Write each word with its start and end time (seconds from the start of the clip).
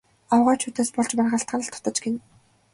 Авгайчуудаас 0.33 0.89
болж 0.95 1.11
маргалдах 1.17 1.57
л 1.67 1.71
дутаж 1.73 1.97
гэнэ. 2.03 2.17